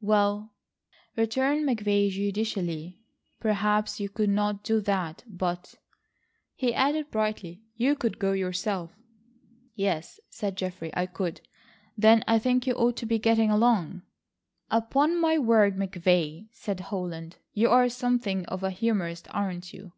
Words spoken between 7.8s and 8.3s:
could go